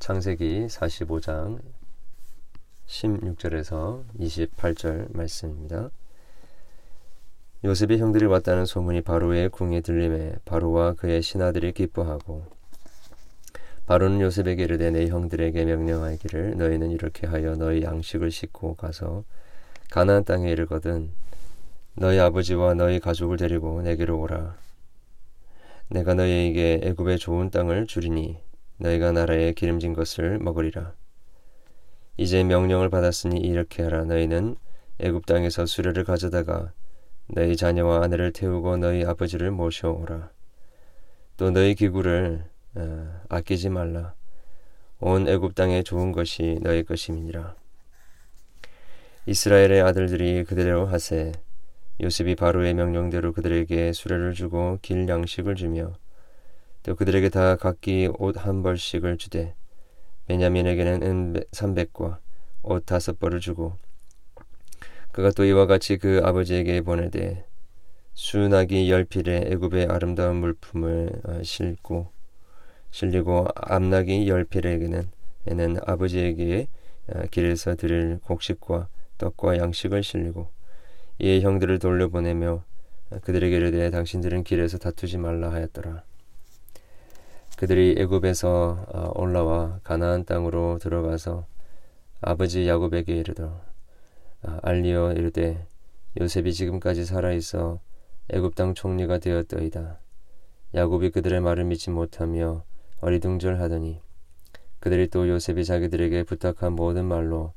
창세기 0.00 0.66
45장 0.66 1.60
16절에서 2.86 4.02
28절 4.18 5.14
말씀입니다. 5.14 5.90
요셉의 7.64 7.98
형들이 7.98 8.24
왔다는 8.24 8.64
소문이 8.64 9.02
바로의 9.02 9.50
궁에 9.50 9.82
들림에 9.82 10.36
바로와 10.46 10.94
그의 10.94 11.20
신하들이 11.20 11.72
기뻐하고 11.72 12.46
바로는 13.84 14.22
요셉에게 14.22 14.64
이르되 14.64 14.90
내 14.90 15.06
형들에게 15.06 15.66
명령하기를 15.66 16.56
너희는 16.56 16.92
이렇게 16.92 17.26
하여 17.26 17.56
너희 17.56 17.82
양식을 17.82 18.30
싣고 18.30 18.76
가서 18.76 19.24
가나안 19.90 20.24
땅에 20.24 20.50
이르거든 20.50 21.10
너희 21.94 22.18
아버지와 22.18 22.72
너희 22.72 23.00
가족을 23.00 23.36
데리고 23.36 23.82
내게로 23.82 24.18
오라 24.18 24.56
내가 25.88 26.14
너희에게 26.14 26.80
애굽의 26.84 27.18
좋은 27.18 27.50
땅을 27.50 27.86
주리니 27.86 28.49
너희가 28.80 29.12
나라에 29.12 29.52
기름진 29.52 29.92
것을 29.92 30.38
먹으리라 30.38 30.94
이제 32.16 32.42
명령을 32.44 32.90
받았으니 32.90 33.38
이렇게 33.40 33.82
하라 33.82 34.04
너희는 34.04 34.56
애굽 34.98 35.24
땅에서 35.24 35.64
수레를 35.64 36.04
가져다가 36.04 36.72
너희 37.32 37.56
자녀와 37.56 38.04
아내를 38.04 38.32
태우고 38.32 38.76
너희 38.78 39.04
아버지를 39.04 39.50
모셔오라. 39.52 40.30
또 41.36 41.50
너희 41.50 41.74
기구를 41.74 42.44
어, 42.74 43.20
아끼지 43.28 43.70
말라. 43.70 44.14
온 44.98 45.28
애굽 45.28 45.54
땅에 45.54 45.82
좋은 45.82 46.12
것이 46.12 46.58
너희 46.60 46.82
것임이니라. 46.82 47.54
이스라엘의 49.26 49.80
아들들이 49.80 50.44
그대로 50.44 50.86
하세. 50.86 51.32
요셉이 52.02 52.34
바로의 52.34 52.74
명령대로 52.74 53.32
그들에게 53.32 53.92
수레를 53.92 54.34
주고 54.34 54.78
길 54.82 55.08
양식을 55.08 55.54
주며 55.54 55.92
또 56.82 56.94
그들에게 56.96 57.28
다 57.28 57.56
각기 57.56 58.08
옷 58.18 58.36
한 58.36 58.62
벌씩을 58.62 59.18
주되 59.18 59.54
베냐민에게는 60.26 61.02
은 61.02 61.34
300과 61.50 62.18
옷 62.62 62.86
다섯 62.86 63.18
벌을 63.18 63.40
주고 63.40 63.74
그가 65.12 65.30
또 65.30 65.44
이와 65.44 65.66
같이 65.66 65.98
그 65.98 66.20
아버지에게 66.24 66.82
보내되 66.82 67.44
수나기 68.14 68.90
열 68.90 69.04
필에 69.04 69.44
애굽의 69.46 69.86
아름다운 69.86 70.36
물품을 70.36 71.10
어, 71.24 71.42
싣고 71.42 72.08
실리고 72.90 73.48
암나기 73.54 74.28
열 74.28 74.44
필에게는 74.44 75.10
에는 75.46 75.78
아버지에게 75.86 76.68
어, 77.08 77.22
길에서 77.30 77.74
드릴 77.76 78.20
곡식과 78.24 78.88
떡과 79.18 79.58
양식을 79.58 80.02
실리고 80.02 80.48
이에 81.18 81.40
형들을 81.40 81.78
돌려보내며 81.78 82.62
어, 83.10 83.18
그들에게 83.22 83.56
이르되 83.56 83.90
당신들은 83.90 84.44
길에서 84.44 84.78
다투지 84.78 85.18
말라 85.18 85.50
하였더라. 85.52 86.04
그들이 87.60 87.94
애굽에서 87.98 89.12
올라와 89.16 89.80
가나안 89.84 90.24
땅으로 90.24 90.78
들어가서 90.78 91.46
아버지 92.22 92.66
야곱에게 92.66 93.14
이르더 93.14 93.60
아, 94.44 94.60
알리어 94.62 95.12
이르되 95.12 95.66
요셉이 96.18 96.54
지금까지 96.54 97.04
살아 97.04 97.32
있어 97.34 97.78
애굽 98.30 98.54
땅 98.54 98.72
총리가 98.72 99.18
되었더이다. 99.18 99.98
야곱이 100.74 101.10
그들의 101.10 101.42
말을 101.42 101.64
믿지 101.64 101.90
못하며 101.90 102.64
어리둥절하더니 103.02 104.00
그들이 104.78 105.08
또 105.08 105.28
요셉이 105.28 105.66
자기들에게 105.66 106.22
부탁한 106.22 106.72
모든 106.72 107.04
말로 107.04 107.52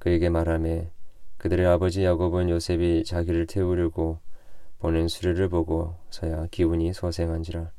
그에게 0.00 0.28
말하매 0.28 0.90
그들의 1.38 1.66
아버지 1.66 2.04
야곱은 2.04 2.50
요셉이 2.50 3.04
자기를 3.04 3.46
태우려고 3.46 4.18
보낸 4.80 5.08
수레를 5.08 5.48
보고서야 5.48 6.48
기운이 6.50 6.92
소생한지라 6.92 7.70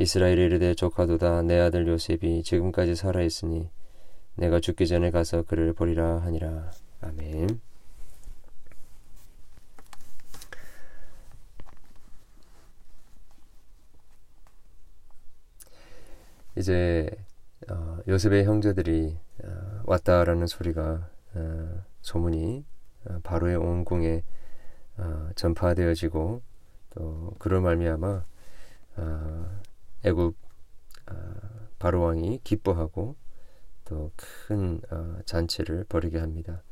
이스라엘이 0.00 0.44
이르되 0.44 0.74
조카도다 0.74 1.42
내 1.42 1.58
아들 1.58 1.88
요셉이 1.88 2.44
지금까지 2.44 2.94
살아 2.94 3.20
있으니 3.20 3.68
내가 4.36 4.60
죽기 4.60 4.86
전에 4.86 5.10
가서 5.10 5.42
그를 5.42 5.72
보리라 5.72 6.18
하니라. 6.18 6.70
아멘. 7.00 7.60
이제 16.56 17.10
어, 17.68 17.98
요셉의 18.06 18.44
형제들이 18.44 19.18
어, 19.42 19.82
왔다라는 19.84 20.46
소리가 20.46 21.10
어, 21.34 21.82
소문이 22.02 22.64
어, 23.06 23.18
바로의 23.24 23.56
온 23.56 23.84
궁에 23.84 24.22
어, 24.96 25.30
전파되어지고 25.34 26.40
또 26.90 27.34
그럴 27.40 27.60
말미암아 27.62 28.24
어, 28.98 29.60
애굽 30.04 30.36
바로 31.78 32.02
왕이 32.02 32.40
기뻐하고 32.44 33.16
또큰 33.84 34.82
잔치를 35.24 35.84
벌이게 35.88 36.18
합니다. 36.18 36.62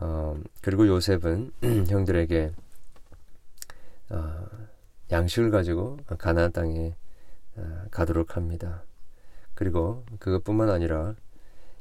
어, 0.00 0.40
그리고 0.62 0.86
요셉은 0.86 1.52
형들에게 1.88 2.52
어, 4.10 4.46
양식을 5.10 5.50
가지고 5.50 5.98
가나안 6.18 6.52
땅에 6.52 6.94
어, 7.56 7.84
가도록 7.90 8.36
합니다. 8.36 8.84
그리고 9.54 10.04
그것뿐만 10.20 10.70
아니라 10.70 11.14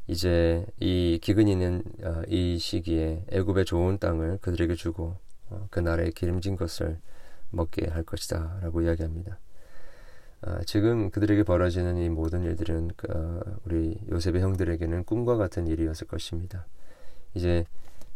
이제 0.07 0.65
이 0.79 1.19
기근이 1.21 1.51
있는 1.51 1.83
어, 2.01 2.23
이 2.27 2.57
시기에 2.57 3.25
애굽의 3.29 3.65
좋은 3.65 3.99
땅을 3.99 4.39
그들에게 4.41 4.73
주고 4.75 5.17
어, 5.49 5.67
그 5.69 5.79
나라의 5.79 6.11
기름진 6.13 6.55
것을 6.55 6.99
먹게 7.51 7.87
할 7.87 8.03
것이다 8.03 8.59
라고 8.61 8.81
이야기합니다. 8.81 9.37
아, 10.47 10.61
지금 10.65 11.11
그들에게 11.11 11.43
벌어지는 11.43 11.97
이 11.97 12.07
모든 12.07 12.43
일들은 12.43 12.91
그, 12.95 13.59
우리 13.65 13.99
요셉의 14.09 14.41
형들에게는 14.41 15.03
꿈과 15.03 15.35
같은 15.35 15.67
일이었을 15.67 16.07
것입니다. 16.07 16.65
이제 17.33 17.65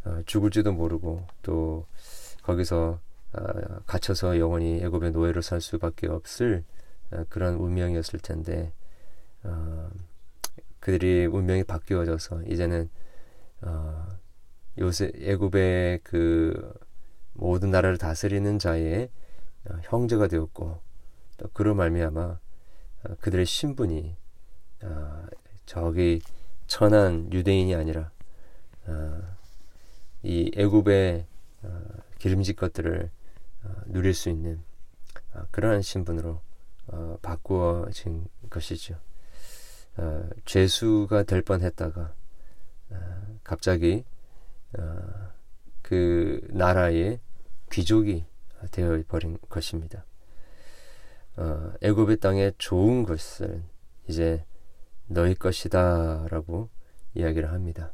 어, 0.06 0.22
죽을지도 0.26 0.72
모르고 0.72 1.28
또 1.42 1.86
거기서 2.44 3.00
어, 3.34 3.42
갇혀서 3.86 4.40
영원히 4.40 4.82
애굽의 4.82 5.12
노예로 5.12 5.42
살 5.42 5.60
수밖에 5.60 6.08
없을 6.08 6.64
어, 7.12 7.26
그런 7.28 7.56
운명이었을 7.56 8.20
텐데 8.20 8.72
그들이 10.80 11.26
운명이 11.26 11.64
바뀌어져서 11.64 12.44
이제는 12.44 12.90
요새 14.78 15.12
애굽의 15.16 16.02
그 16.04 16.74
모든 17.34 17.72
나라를 17.72 17.98
다스리는 17.98 18.60
자의 18.60 19.10
형제가 19.84 20.28
되었고 20.28 20.80
또 21.42 21.50
그로 21.54 21.74
말미암아 21.74 22.40
그들의 23.20 23.46
신분이 23.46 24.16
저기 25.66 26.22
천한 26.68 27.32
유대인이 27.34 27.74
아니라 27.76 28.12
이 30.24 30.52
애굽의 30.56 31.26
어, 31.64 31.82
기름진 32.20 32.56
것들을 32.56 33.10
어, 33.64 33.70
누릴 33.88 34.14
수 34.14 34.30
있는 34.30 34.64
어, 35.34 35.42
그러한 35.52 35.82
신분으로 35.82 36.42
어, 36.88 37.18
바꾸어진 37.22 38.28
것이죠. 38.50 39.00
어, 39.98 40.30
죄수가 40.46 41.24
될 41.24 41.42
뻔했다가 41.42 42.14
어, 42.92 43.40
갑자기 43.44 44.04
어, 44.78 45.32
그 45.82 46.48
나라의 46.50 47.20
귀족이 47.72 48.26
되어 48.72 49.02
버린 49.08 49.38
것입니다. 49.50 50.06
어, 51.42 51.74
애굽의 51.82 52.18
땅에 52.18 52.52
좋은 52.60 53.04
것을 53.04 53.64
이제 54.08 54.46
너희 55.08 55.34
것이다라고 55.34 56.70
이야기를 57.16 57.52
합니다. 57.52 57.92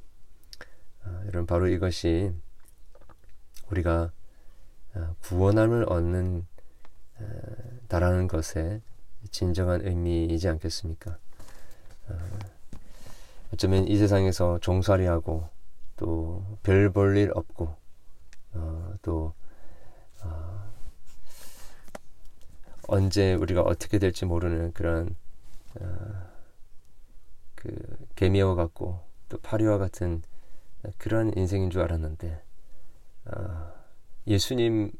아, 1.03 1.21
여러분 1.27 1.45
바로 1.45 1.67
이것이 1.67 2.33
우리가 3.71 4.11
아, 4.95 5.13
구원함을 5.21 5.85
얻는 5.87 6.45
다라는 7.87 8.27
것의 8.27 8.81
진정한 9.31 9.81
의미이지 9.85 10.49
않겠습니까? 10.49 11.17
아, 12.09 12.39
어쩌면 13.53 13.87
이 13.87 13.95
세상에서 13.97 14.59
종살이하고 14.59 15.47
또 15.95 16.43
별 16.63 16.91
볼 16.91 17.15
일 17.17 17.31
없고 17.33 17.75
어, 18.55 18.93
또 19.01 19.33
언제 22.87 23.33
우리가 23.33 23.61
어떻게 23.61 23.99
될지 23.99 24.25
모르는 24.25 24.73
그런 24.73 25.15
어, 25.79 25.85
그 27.55 27.71
개미와 28.15 28.55
같고 28.55 28.99
또 29.29 29.37
파리와 29.39 29.77
같은 29.77 30.21
그런 30.97 31.31
인생인 31.35 31.69
줄 31.69 31.81
알았는데 31.81 32.41
어, 33.25 33.73
예수님을 34.25 34.91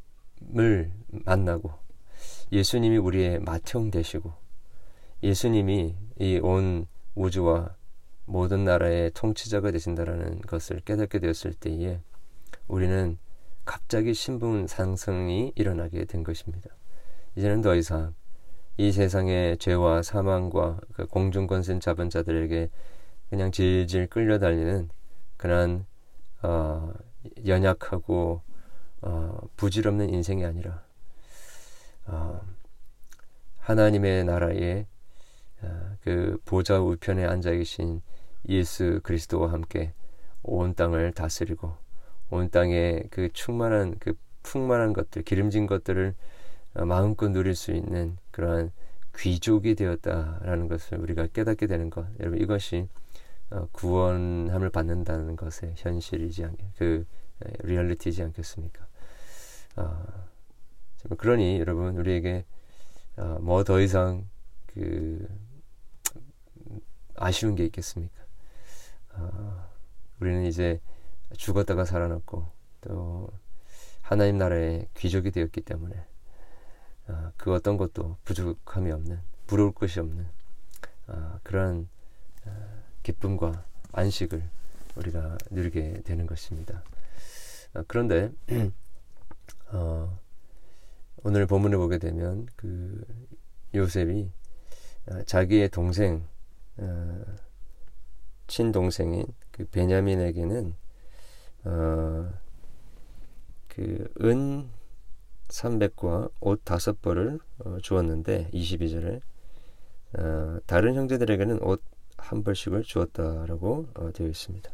만나고 1.10 1.72
예수님이 2.51 2.98
우리의 2.98 3.39
맏형 3.39 3.92
되시고 3.92 4.34
예수님이 5.24 5.95
이 6.19 6.39
온 6.39 6.88
우주와 7.16 7.75
모든 8.25 8.66
나라의 8.66 9.12
통치자가 9.12 9.72
되신다라는 9.72 10.42
것을 10.42 10.81
깨닫게 10.81 11.19
되었을 11.19 11.54
때에 11.54 12.01
우리는 12.68 13.18
갑자기 13.66 14.13
신분 14.13 14.68
상승이 14.68 15.54
일어나게 15.56 16.06
된 16.06 16.24
것입니다. 16.24 16.69
이제는 17.38 17.62
더 17.62 17.75
이상 17.75 18.16
이 18.78 18.92
세상의 18.92 19.60
죄와 19.60 20.01
사망과 20.01 20.80
그 20.94 21.06
공중권세 21.06 21.78
잡은 21.78 22.10
자들에게 22.10 22.72
그냥 23.30 23.51
질질 23.51 24.07
끌려달리는 24.07 24.89
그런 25.38 25.86
어, 26.42 26.92
연약하고 27.45 28.42
어, 29.01 29.39
부질없는 29.56 30.10
인생이 30.10 30.45
아니라 30.45 30.84
어, 32.07 32.42
하나님의 33.60 34.24
나라에 34.24 34.88
어, 35.62 35.95
그 36.01 36.39
보좌 36.44 36.80
우편에 36.80 37.24
앉아 37.24 37.51
계신 37.51 38.01
예수 38.50 39.00
그리스도와 39.04 39.51
함께 39.51 39.94
온 40.42 40.74
땅을 40.74 41.12
다스리고 41.12 41.75
온 42.31 42.50
땅에 42.50 43.04
그 43.12 43.30
충만한 43.31 43.95
그 44.00 44.16
풍만한 44.42 44.94
것들 44.94 45.22
기름진 45.22 45.68
것들을 45.68 46.16
어, 46.18 46.37
마음껏 46.85 47.29
누릴 47.29 47.56
수 47.56 47.71
있는 47.71 48.18
그러한 48.31 48.71
귀족이 49.15 49.75
되었다라는 49.75 50.68
것을 50.68 51.00
우리가 51.00 51.27
깨닫게 51.27 51.68
되는 51.68 51.89
것 51.89 52.06
여러분 52.19 52.39
이것이 52.39 52.88
어, 53.50 53.68
구원함을 53.71 54.69
받는다는 54.69 55.35
것의 55.35 55.74
현실이지 55.77 56.44
않, 56.44 56.57
그 56.77 57.06
리얼리티지 57.63 58.24
않겠습니까? 58.24 58.85
아, 59.77 60.25
그러니 61.18 61.59
여러분 61.59 61.97
우리에게 61.97 62.45
아, 63.15 63.38
뭐더 63.41 63.79
이상 63.81 64.27
그 64.65 65.25
아쉬운 67.15 67.56
게 67.56 67.65
있겠습니까? 67.65 68.24
아, 69.13 69.69
우리는 70.19 70.45
이제 70.45 70.81
죽었다가 71.38 71.85
살아났고 71.85 72.45
또 72.81 73.29
하나님 74.01 74.38
나라의 74.38 74.88
귀족이 74.95 75.31
되었기 75.31 75.62
때문에 75.62 75.95
아, 77.07 77.31
그 77.38 77.54
어떤 77.54 77.77
것도 77.77 78.18
부족함이 78.25 78.92
없는 78.92 79.19
부러울 79.45 79.71
것이 79.71 80.00
없는 80.00 80.27
아, 81.07 81.39
그러한 81.44 81.88
아, 82.45 82.51
기쁨과 83.04 83.63
안식을 83.94 84.44
우리가 84.95 85.38
누리게 85.51 86.01
되는 86.04 86.27
것입니다. 86.27 86.83
아, 87.74 87.83
그런데 87.88 88.31
어, 89.71 90.19
오늘 91.24 91.45
본문을 91.45 91.77
보게 91.77 91.98
되면 91.98 92.48
그 92.56 93.06
요셉이 93.74 94.30
어, 95.10 95.24
자기의 95.24 95.69
동생 95.69 96.27
어, 96.77 97.24
친동생인 98.48 99.25
그 99.51 99.65
베냐민에게는 99.65 100.75
어, 101.65 102.33
그은 103.69 104.69
300과 105.47 106.31
옷 106.41 106.63
5벌을 106.65 107.39
어, 107.59 107.77
주었는데 107.81 108.49
22절에 108.53 109.21
어, 110.17 110.59
다른 110.65 110.95
형제들에게는 110.95 111.61
옷 111.61 111.81
한 112.17 112.44
벌씩을 112.44 112.83
주었다라고 112.83 113.88
어, 113.95 114.11
되어 114.11 114.27
있습니다. 114.27 114.69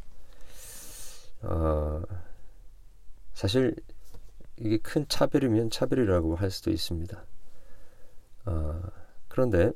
어, 1.43 2.01
사실 3.33 3.75
이게 4.57 4.77
큰 4.77 5.05
차별이면 5.07 5.69
차별이라고 5.69 6.35
할 6.35 6.49
수도 6.49 6.71
있습니다. 6.71 7.23
어, 8.45 8.81
그런데 9.27 9.71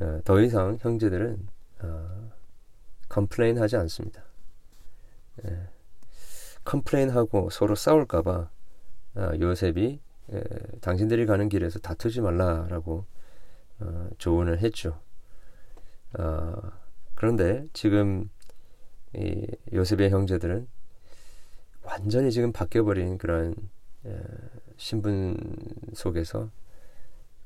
어, 0.00 0.20
더 0.24 0.40
이상 0.40 0.78
형제들은 0.80 1.48
어, 1.82 2.30
complain 3.08 3.58
하지 3.58 3.76
않습니다. 3.76 4.24
예, 5.44 5.68
complain하고 6.64 7.50
서로 7.50 7.74
싸울까봐 7.74 8.32
어, 8.32 8.50
요셉이 9.40 10.00
예, 10.32 10.42
당신들이 10.80 11.26
가는 11.26 11.48
길에서 11.48 11.78
다투지 11.78 12.20
말라라고 12.20 13.04
어, 13.80 14.08
조언을 14.18 14.58
했죠. 14.60 15.00
어, 16.18 16.54
그런데 17.14 17.66
지금 17.72 18.30
이 19.14 19.46
요셉의 19.72 20.10
형제들은 20.10 20.68
완전히 21.82 22.30
지금 22.30 22.52
바뀌어버린 22.52 23.18
그런 23.18 23.54
에, 24.04 24.20
신분 24.76 25.36
속에서 25.94 26.50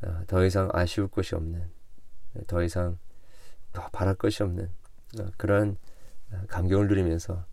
어, 0.02 0.20
더 0.26 0.44
이상 0.44 0.68
아쉬울 0.72 1.08
것이 1.08 1.34
없는 1.34 1.70
더 2.46 2.62
이상 2.62 2.98
더 3.72 3.88
바랄 3.90 4.14
것이 4.16 4.42
없는 4.42 4.70
어, 5.20 5.30
어, 6.32 6.36
감격을 6.48 6.88
누리면서 6.88 7.44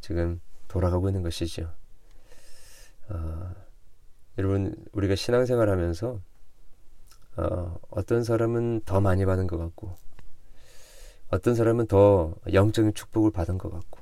지금 0.00 0.40
돌아가고 0.68 1.08
있는 1.08 1.22
것이죠. 1.22 1.72
어, 3.08 3.54
여러분 4.38 4.74
우리가 4.92 5.14
신앙생활 5.14 5.68
하면서 5.68 6.20
어, 7.36 7.78
어떤 7.90 8.24
사람은 8.24 8.82
더 8.84 9.00
많이 9.00 9.24
받은 9.24 9.46
것 9.46 9.58
같고 9.58 9.94
어떤 11.28 11.54
사람은 11.54 11.86
더 11.86 12.34
영적인 12.52 12.94
축복을 12.94 13.30
받은 13.30 13.58
것 13.58 13.70
같고 13.70 14.00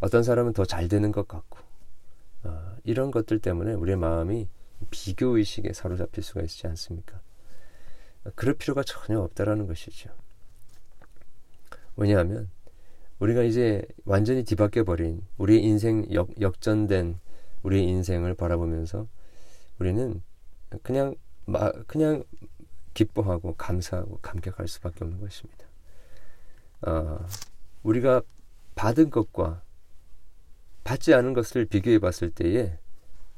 어떤 0.00 0.22
사람은 0.22 0.52
더 0.52 0.64
잘 0.64 0.88
되는 0.88 1.12
것 1.12 1.26
같고 1.28 1.58
어, 2.44 2.76
이런 2.84 3.10
것들 3.10 3.38
때문에 3.38 3.74
우리의 3.74 3.96
마음이 3.96 4.48
비교 4.90 5.36
의식에 5.36 5.72
사로잡힐 5.72 6.22
수가 6.24 6.42
있지 6.42 6.66
않습니까? 6.66 7.20
그럴 8.34 8.54
필요가 8.54 8.82
전혀 8.82 9.20
없다라는 9.20 9.66
것이죠. 9.66 10.10
왜냐하면 11.96 12.50
우리가 13.18 13.42
이제 13.42 13.84
완전히 14.04 14.44
뒤바뀌어 14.44 14.84
버린 14.84 15.22
우리의 15.38 15.62
인생 15.62 16.06
역, 16.12 16.28
역전된 16.40 17.20
우리의 17.62 17.84
인생을 17.88 18.34
바라보면서 18.34 19.06
우리는 19.78 20.22
그냥 20.82 21.14
마, 21.44 21.70
그냥 21.86 22.24
기뻐하고 22.94 23.54
감사하고 23.56 24.18
감격할 24.22 24.68
수밖에 24.68 25.04
없는 25.04 25.20
것입니다. 25.20 25.66
어, 26.82 27.26
우리가 27.82 28.22
받은 28.74 29.10
것과 29.10 29.62
받지 30.84 31.14
않은 31.14 31.32
것을 31.32 31.64
비교해 31.66 31.98
봤을 31.98 32.30
때에 32.30 32.78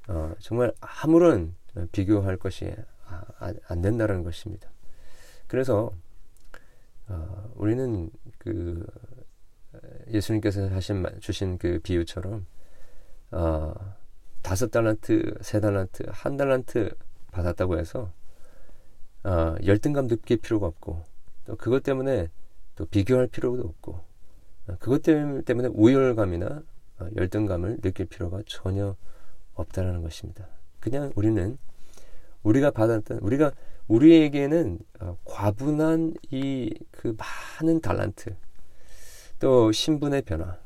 어, 0.09 0.35
정말 0.39 0.73
아무런 0.81 1.55
비교할 1.93 2.37
것이 2.37 2.75
아, 3.07 3.23
아, 3.39 3.53
안 3.69 3.83
된다는 3.83 4.23
것입니다. 4.23 4.69
그래서 5.47 5.93
어, 7.09 7.53
우리는 7.55 8.11
그 8.39 8.87
예수님께서 10.09 10.69
하신 10.69 11.05
주신 11.21 11.59
그 11.59 11.81
비유처럼 11.83 12.47
어, 13.33 13.75
다섯 14.45 14.71
달란트, 14.71 15.39
세 15.41 15.59
달란트, 15.59 16.05
한 16.11 16.37
달란트 16.37 16.95
받았다고 17.33 17.79
해서 17.79 18.13
어, 19.25 19.57
열등감 19.65 20.07
느낄 20.07 20.37
필요가 20.37 20.67
없고 20.67 21.03
또 21.47 21.57
그것 21.57 21.83
때문에 21.83 22.29
또 22.77 22.85
비교할 22.85 23.27
필요도 23.27 23.63
없고 23.63 23.93
어, 24.69 24.77
그것 24.79 25.03
때문에 25.03 25.69
우열감이나 25.73 26.63
어, 27.01 27.09
열등감을 27.17 27.81
느낄 27.81 28.05
필요가 28.07 28.43
전혀 28.47 28.95
없다라는 29.55 30.03
것입니다. 30.03 30.47
그냥 30.79 31.11
우리는 31.15 31.57
우리가 32.43 32.71
받았던 32.71 33.21
우리가 33.21 33.53
우리에게는 33.89 34.79
어, 35.01 35.17
과분한 35.25 36.15
이 36.31 36.71
그 37.05 37.15
많은 37.61 37.83
달란트 37.83 38.35
또 39.39 39.71
신분의 39.73 40.23
변화 40.23 40.59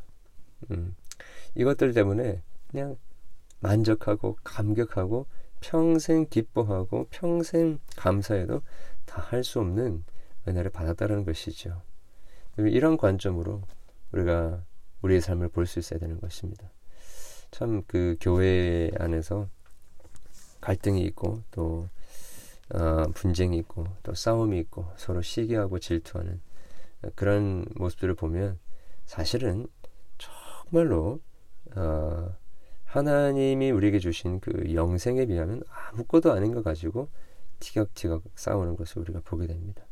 음, 0.71 0.95
이것들 1.57 1.93
때문에 1.93 2.43
그냥 2.71 2.97
만족하고 3.61 4.37
감격하고 4.45 5.27
평생 5.61 6.27
기뻐하고 6.29 7.09
평생 7.11 7.79
감사해도 7.97 8.63
다 9.05 9.21
할 9.23 9.43
수 9.45 9.59
없는 9.61 10.05
은혜를 10.47 10.71
받았다는 10.71 11.25
것이죠. 11.25 11.83
이런 12.59 12.97
관점으로 12.97 13.63
우리가 14.13 14.65
우리의 15.03 15.21
삶을 15.21 15.49
볼 15.49 15.67
수 15.67 15.79
있어야 15.79 15.99
되는 15.99 16.21
것입니다. 16.21 16.71
참 17.51 17.83
그 17.87 18.17
교회 18.21 18.91
안에서 18.99 19.49
갈등이 20.61 21.03
있고 21.07 21.43
또 21.51 21.89
어, 22.75 23.05
분쟁이 23.15 23.57
있고 23.59 23.87
또 24.03 24.13
싸움이 24.15 24.59
있고 24.61 24.87
서로 24.97 25.23
시기하고 25.23 25.79
질투하는 25.79 26.41
그런 27.15 27.65
모습들을 27.77 28.15
보면 28.15 28.59
사실은 29.07 29.67
정말로 30.19 31.21
어, 31.77 32.35
하나님이 32.89 33.71
우리에게 33.71 33.99
주신 33.99 34.41
그 34.41 34.75
영생에 34.75 35.27
비하면 35.27 35.63
아무것도 35.93 36.33
아닌 36.33 36.55
거 36.55 36.63
가지고 36.63 37.09
티격티격 37.61 38.23
싸우는 38.35 38.77
것을 38.77 39.03
우리가 39.03 39.21
보게 39.25 39.47
됩니다. 39.47 39.85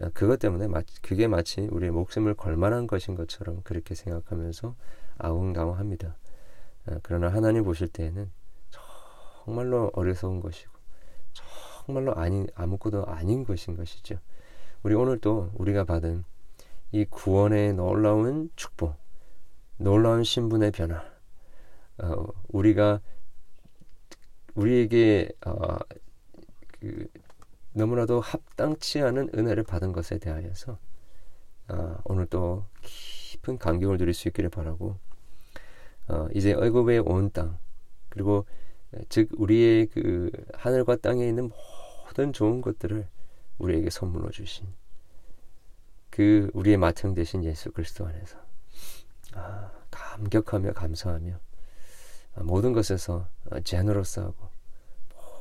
어, 0.00 0.08
그것 0.14 0.38
때문에 0.38 0.66
그게 1.02 1.28
마치 1.28 1.60
우리의 1.60 1.92
목숨을 1.92 2.34
걸만한 2.34 2.86
것인 2.86 3.14
것처럼 3.14 3.60
그렇게 3.62 3.94
생각하면서 3.94 4.74
아웅다웅합니다. 5.18 6.16
어, 6.86 6.96
그러나 7.02 7.28
하나님 7.28 7.62
보실 7.62 7.88
때에는 7.88 8.30
정말로 9.44 9.90
어리석은 9.92 10.40
것이고 10.40 10.72
정말로 11.84 12.14
아닌 12.14 12.46
아무것도 12.54 13.04
아닌 13.04 13.44
것인 13.44 13.76
것이죠. 13.76 14.18
우리 14.82 14.94
오늘 14.94 15.18
또 15.18 15.50
우리가 15.56 15.84
받은 15.84 16.24
이 16.92 17.04
구원의 17.04 17.74
놀라운 17.74 18.48
축복, 18.56 18.94
놀라운 19.76 20.24
신분의 20.24 20.70
변화, 20.70 21.04
어, 22.02 22.26
우리가 22.48 23.00
우리에게 24.54 25.30
어, 25.46 25.78
그 26.80 27.06
너무나도 27.72 28.20
합당치 28.20 29.00
않은 29.00 29.30
은혜를 29.34 29.62
받은 29.64 29.92
것에 29.92 30.18
대하여서 30.18 30.78
아, 31.68 31.98
오늘 32.04 32.26
또 32.26 32.64
깊은 32.82 33.58
감격을 33.58 33.98
누릴 33.98 34.12
수 34.14 34.28
있기를 34.28 34.50
바라고 34.50 34.96
어, 36.08 36.28
이제 36.34 36.50
애굽의 36.50 37.00
온 37.00 37.30
땅 37.30 37.58
그리고 38.08 38.44
즉 39.08 39.28
우리의 39.36 39.86
그 39.86 40.30
하늘과 40.54 40.96
땅에 40.96 41.28
있는 41.28 41.50
모든 42.06 42.32
좋은 42.32 42.60
것들을 42.60 43.06
우리에게 43.58 43.88
선물로 43.90 44.30
주신 44.30 44.66
그 46.10 46.50
우리의 46.54 46.76
마청 46.76 47.14
되신 47.14 47.44
예수 47.44 47.70
그리스도 47.70 48.04
안에서 48.06 48.36
아, 49.34 49.70
감격하며 49.92 50.72
감사하며 50.72 51.34
아, 51.34 51.49
모든 52.36 52.72
것에서 52.72 53.26
제너러스하고 53.64 54.48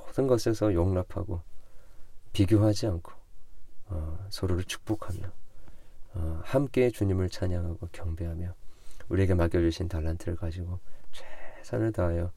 모든 0.08 0.28
것에서 0.28 0.74
용납하고 0.74 1.42
비교하지 2.34 2.88
않고 2.88 3.12
어, 3.88 4.28
서로를 4.30 4.64
축복하며 4.64 5.20
어, 6.14 6.42
함께 6.44 6.90
주님을 6.90 7.30
찬양하고 7.30 7.90
경배하며 7.92 8.54
우리에게 9.10 9.34
맡겨주신 9.34 9.88
달란트를 9.88 10.36
가지고 10.36 10.80
최선을 11.12 11.92
다하여 11.92 12.32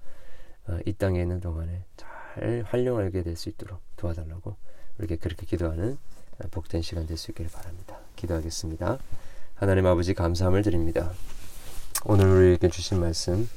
어, 0.69 0.79
이 0.87 0.93
땅에 0.95 1.21
있는 1.21 1.41
동안에 1.41 1.85
잘 1.97 2.63
활용하게 2.67 3.23
될 3.23 3.37
수 3.37 3.49
있도록 3.51 3.81
도와달라고 3.97 4.57
우리에게 4.99 5.17
그렇게 5.17 5.45
기도하는 5.47 5.99
복된 6.51 6.83
시간 6.83 7.07
될 7.07 7.17
수 7.17 7.31
있기를 7.31 7.51
바랍니다. 7.51 7.99
기도하겠습니다. 8.17 8.99
하나님 9.55 9.87
아버지 9.87 10.15
감사함을 10.15 10.63
드립니다. 10.63 11.13
오늘 12.05 12.27
우리에게 12.27 12.69
주신 12.69 13.01
말씀 13.01 13.49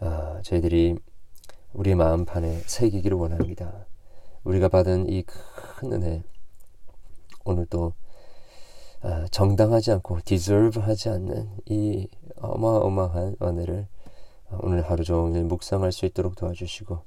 아, 0.00 0.40
저희들이 0.42 0.96
우리의 1.72 1.94
마음판에 1.96 2.62
새기기를 2.66 3.16
원합니다. 3.16 3.86
우리가 4.44 4.68
받은 4.68 5.08
이 5.10 5.22
큰 5.22 5.92
은혜 5.92 6.22
오늘 7.44 7.66
또 7.66 7.92
아, 9.02 9.26
정당하지 9.30 9.92
않고 9.92 10.20
디저브하지 10.24 11.08
않는 11.10 11.50
이 11.66 12.08
어마어마한 12.36 13.36
은혜를 13.42 13.86
오늘 14.62 14.82
하루 14.82 15.04
종일 15.04 15.44
묵상할 15.44 15.92
수 15.92 16.06
있도록 16.06 16.36
도와주시고 16.36 16.98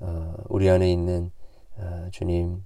아, 0.00 0.36
우리 0.48 0.68
안에 0.70 0.90
있는 0.90 1.30
아, 1.78 2.08
주님 2.12 2.64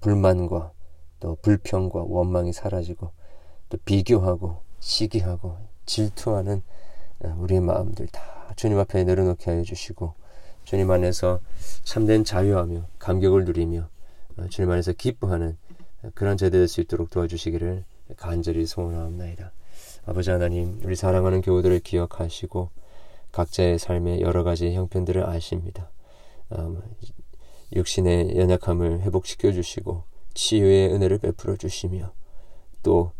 불만과 0.00 0.72
또 1.20 1.36
불평과 1.42 2.04
원망이 2.06 2.52
사라지고 2.52 3.10
또 3.68 3.78
비교하고 3.84 4.62
시기하고 4.80 5.56
질투하는 5.86 6.62
우리의 7.22 7.60
마음들 7.60 8.06
다 8.08 8.52
주님 8.56 8.78
앞에 8.78 9.04
내려놓게 9.04 9.50
하여 9.50 9.62
주시고 9.62 10.14
주님 10.64 10.90
안에서 10.90 11.40
참된 11.84 12.24
자유하며 12.24 12.86
감격을 12.98 13.44
누리며 13.44 13.88
어, 14.38 14.46
주님 14.48 14.70
안에서 14.70 14.92
기뻐하는 14.92 15.56
그런 16.14 16.36
제대 16.36 16.58
될 16.58 16.68
수 16.68 16.80
있도록 16.80 17.10
도와주시기를 17.10 17.84
간절히 18.16 18.66
소원하옵나이다. 18.66 19.52
아버지 20.06 20.30
하나님, 20.30 20.80
우리 20.84 20.94
사랑하는 20.94 21.40
교우들을 21.40 21.80
기억하시고 21.80 22.70
각자의 23.32 23.78
삶의 23.78 24.20
여러 24.20 24.44
가지 24.44 24.72
형편들을 24.72 25.26
아십니다. 25.28 25.90
음, 26.52 26.80
육신의 27.74 28.36
연약함을 28.36 29.00
회복시켜 29.02 29.50
주시고 29.52 30.04
치유의 30.34 30.92
은혜를 30.92 31.18
베풀어 31.18 31.56
주시며 31.56 32.12
또 32.82 33.10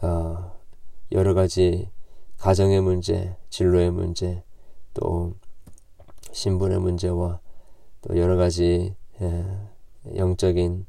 어, 0.00 0.52
여러 1.10 1.34
가지 1.34 1.88
가정의 2.44 2.82
문제, 2.82 3.34
진로의 3.48 3.90
문제, 3.90 4.42
또 4.92 5.32
신분의 6.32 6.78
문제와 6.78 7.40
또 8.02 8.18
여러 8.18 8.36
가지 8.36 8.94
예, 9.22 9.44
영적인 10.14 10.84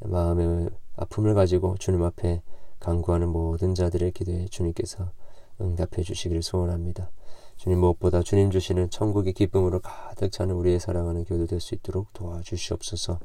마음의 0.00 0.68
아픔을 0.96 1.32
가지고 1.32 1.76
주님 1.78 2.02
앞에 2.02 2.42
간구하는 2.78 3.30
모든 3.30 3.74
자들의 3.74 4.12
기도에 4.12 4.48
주님께서 4.50 5.10
응답해 5.58 6.02
주시기를 6.02 6.42
소원합니다. 6.42 7.10
주님 7.56 7.78
무엇보다 7.78 8.22
주님 8.22 8.50
주시는 8.50 8.90
천국의 8.90 9.32
기쁨으로 9.32 9.80
가득 9.80 10.30
차는 10.30 10.54
우리의 10.56 10.78
사랑하는 10.78 11.24
교도 11.24 11.46
될 11.46 11.58
수 11.58 11.74
있도록 11.74 12.12
도와주시옵소서. 12.12 13.18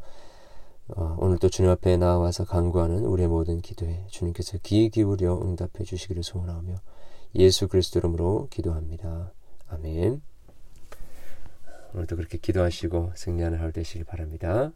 어, 0.95 1.17
오늘 1.19 1.37
또 1.37 1.49
주님 1.49 1.69
앞에 1.69 1.97
나와서 1.97 2.45
간구하는 2.45 3.03
우리의 3.03 3.27
모든 3.27 3.59
기도에 3.59 4.05
주님께서 4.07 4.59
귀 4.63 4.89
기울여 4.89 5.41
응답해 5.41 5.83
주시기를 5.83 6.23
소원하며 6.23 6.75
예수 7.35 7.67
그리스도 7.67 7.99
이름으로 7.99 8.47
기도합니다. 8.51 9.33
아멘. 9.67 10.21
오늘도 11.93 12.15
그렇게 12.15 12.37
기도하시고 12.37 13.13
승리하는 13.15 13.59
하루 13.59 13.71
되시길 13.71 14.05
바랍니다. 14.05 14.71